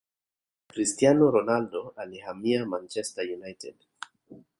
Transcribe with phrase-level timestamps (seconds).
[0.67, 3.75] cristiano ronaldo alihamia manchester united